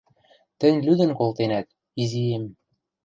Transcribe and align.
—Тӹнь 0.59 0.83
лӱдӹн 0.85 1.11
колтенӓт, 1.19 1.67
изиэм... 2.01 2.43